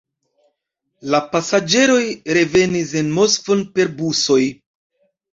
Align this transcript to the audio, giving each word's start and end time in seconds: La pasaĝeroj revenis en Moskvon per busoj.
La 1.15 1.17
pasaĝeroj 1.33 1.99
revenis 2.37 2.93
en 3.01 3.11
Moskvon 3.17 3.61
per 3.75 3.93
busoj. 3.99 4.39